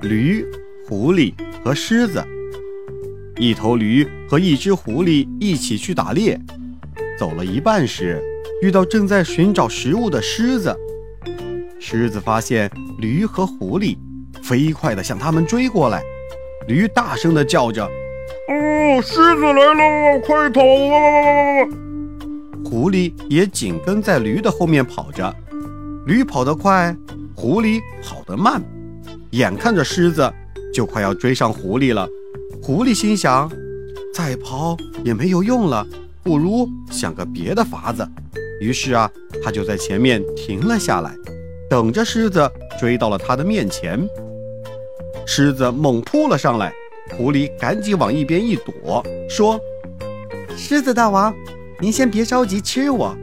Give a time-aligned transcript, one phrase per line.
[0.00, 0.44] 驴、
[0.86, 2.24] 狐狸和狮子。
[3.38, 6.40] 一头驴和一只狐狸一起去打猎，
[7.18, 8.22] 走了一半时，
[8.62, 10.74] 遇到正在寻找食物的狮子。
[11.78, 13.98] 狮子发现驴和狐狸，
[14.42, 16.02] 飞快地向他们追过来。
[16.66, 17.84] 驴大声地叫着
[18.48, 21.68] ：“哦，狮子来了，快跑啊！”
[22.64, 25.34] 狐狸也紧跟在驴的后面跑着。
[26.06, 26.96] 驴跑得快，
[27.34, 28.62] 狐狸跑得慢。
[29.36, 30.32] 眼看着狮子
[30.72, 32.08] 就快要追上狐狸了。
[32.62, 33.50] 狐狸心想，
[34.14, 35.86] 再跑也没有用了，
[36.22, 38.08] 不如想个别的法子。
[38.62, 39.10] 于是啊，
[39.44, 41.14] 他就在前面停了下来，
[41.68, 44.08] 等着狮子追到了他的面前。
[45.26, 46.72] 狮子猛扑了上来，
[47.18, 49.60] 狐狸赶紧往一边一躲，说
[50.56, 51.34] ：“狮子大王，
[51.78, 53.14] 您先别着急吃我。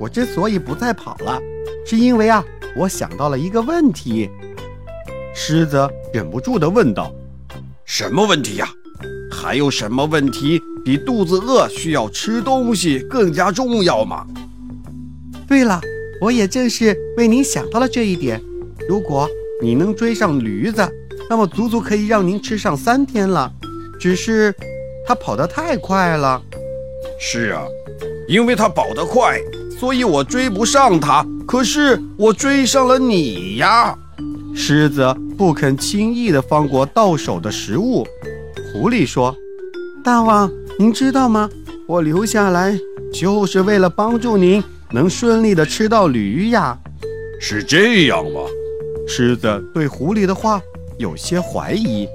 [0.00, 1.38] 我之所以不再跑了，
[1.84, 2.42] 是因为啊，
[2.74, 4.30] 我想到了一个问题。”
[5.40, 7.14] 狮子忍不住地问道
[7.86, 8.68] ：“什么问题呀？”
[9.30, 14.26] 还有什么问题比肚子饿需要吃东西更加重要吗？
[15.46, 15.80] 对了，
[16.20, 18.42] 我也正是为您想到了这一点。
[18.88, 19.30] 如果
[19.62, 20.86] 你能追上驴子，
[21.30, 23.48] 那么足足可以让您吃上三天了。
[24.00, 24.52] 只是，
[25.06, 26.42] 它跑得太快了。
[27.20, 27.62] 是啊，
[28.26, 29.40] 因为它跑得快，
[29.78, 31.24] 所以我追不上它。
[31.46, 33.96] 可是我追上了你呀！
[34.54, 38.06] 狮子不肯轻易地放过到手的食物。
[38.72, 39.34] 狐狸说
[40.04, 41.48] ：“大王，您知道吗？
[41.86, 42.78] 我留下来
[43.12, 46.78] 就是为了帮助您能顺利的吃到驴呀。”
[47.40, 48.40] 是这样吗？
[49.06, 50.60] 狮子对狐狸的话
[50.98, 52.06] 有些怀疑，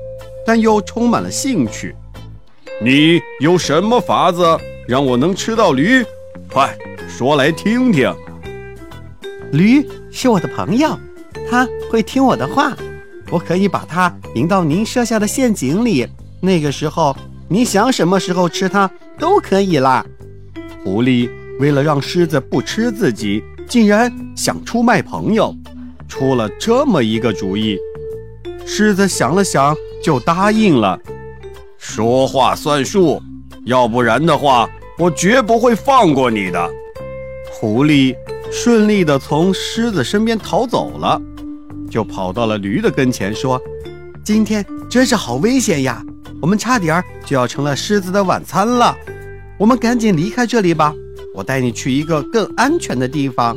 [0.46, 1.96] 但又充满了兴趣。
[2.84, 4.44] 你有什么法子
[4.88, 6.04] 让我能吃到驴？
[6.52, 8.14] 快说来听听。
[9.52, 10.98] 驴是我的朋友，
[11.50, 12.76] 他会听我的话，
[13.30, 16.08] 我可以把它引到您设下的陷阱里。
[16.42, 17.16] 那个时候，
[17.48, 20.04] 你想什么时候吃它都可以啦。
[20.84, 25.56] 狐狸为了让狮子不吃自己，竟然想出卖朋友，
[26.08, 27.78] 出了这么一个主意。
[28.66, 31.00] 狮子想了想，就答应了。
[31.78, 33.22] 说话算数，
[33.66, 34.68] 要不然的话，
[34.98, 36.72] 我绝不会放过你的。
[37.52, 38.16] 狐狸
[38.52, 41.22] 顺利地从狮子身边逃走了，
[41.94, 43.62] 就跑到了驴的跟前，说
[44.26, 46.04] ：“今天真是好危险呀！”
[46.42, 48.98] 我们差点就要成了狮子的晚餐了，
[49.60, 50.92] 我们赶紧离开这里吧。
[51.36, 53.56] 我带你去一个更安全的地方。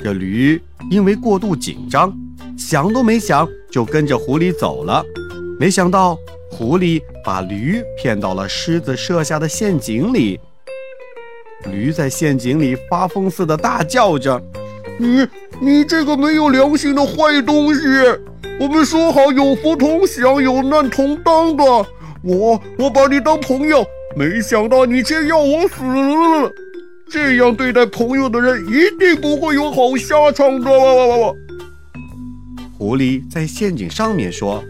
[0.00, 0.60] 这驴
[0.90, 2.12] 因为过度紧张，
[2.58, 5.00] 想都没想就跟着狐狸走了。
[5.60, 6.18] 没想到
[6.50, 10.40] 狐狸把驴骗到了狮子设下的陷阱里。
[11.70, 14.42] 驴在陷阱里发疯似的大叫着
[15.00, 15.26] ：“你
[15.60, 17.80] 你这个没有良心的坏东西！”
[18.60, 21.64] 我们说好有福同享，有难同当的。
[22.22, 23.82] 我我把你当朋友，
[24.14, 25.82] 没想到你却要我死。
[27.10, 30.70] 这样对待朋友的人，一定不会有好下场的。
[32.76, 34.62] 狐狸在陷阱上面说：“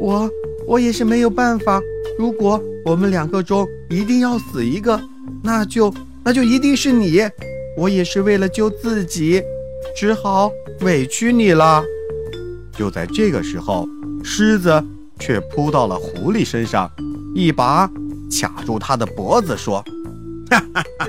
[0.00, 0.30] 我
[0.66, 1.80] 我也是没有办法。
[2.18, 5.00] 如果我们两个中一定要死一个，
[5.42, 5.92] 那就
[6.24, 7.20] 那就一定是你。
[7.78, 9.40] 我也是为了救自己，
[9.94, 10.50] 只好
[10.80, 11.82] 委屈你了。”
[12.76, 13.86] 就在这个时候，
[14.24, 14.84] 狮子
[15.20, 16.90] 却扑到了狐狸身上，
[17.36, 17.88] 一把
[18.40, 19.80] 卡住它的脖子，说
[20.50, 21.06] ：“哈哈哈，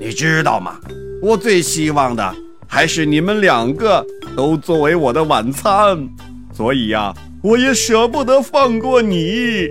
[0.00, 0.80] 你知道吗？
[1.22, 2.34] 我最希望的
[2.66, 4.04] 还是你们两个
[4.36, 6.08] 都作为我的晚餐，
[6.52, 9.68] 所以呀，我也舍不得放过你。”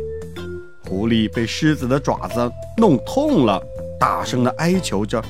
[0.87, 3.61] 狐狸被狮子的爪子弄痛了，
[3.99, 5.23] 大声的哀求着：“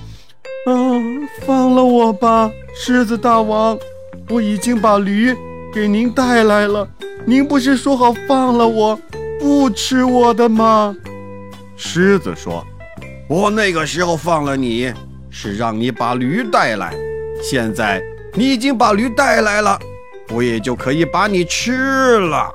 [0.66, 0.74] 啊，
[1.46, 3.78] 放了我吧，狮子大王，
[4.30, 5.36] 我已经把驴。”
[5.74, 6.86] 给您带来了，
[7.26, 9.00] 您不是说好放了我，
[9.40, 10.94] 不吃我的吗？
[11.78, 12.62] 狮子说
[13.30, 14.92] ：“我那个时候放了你，
[15.30, 16.94] 是让你把驴带来。
[17.42, 19.80] 现在你已经把驴带来了，
[20.34, 22.54] 我也就可以把你吃了。”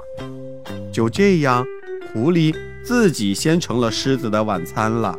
[0.93, 1.65] 就这样，
[2.13, 2.55] 狐狸
[2.85, 5.17] 自己先成了狮子的晚餐了。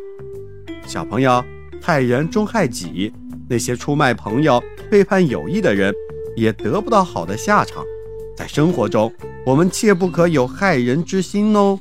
[0.85, 1.43] 小朋友，
[1.81, 3.13] 害人终害己，
[3.49, 5.93] 那些出卖朋友、背叛友谊的人。
[6.35, 7.83] 也得不到好的下场，
[8.35, 9.11] 在生活中，
[9.43, 11.79] 我们切不可有害人之心哦。